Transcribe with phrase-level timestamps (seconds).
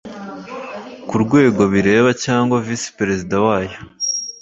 [1.07, 3.77] Ku rwego bireba cyangwa visi perezida wayo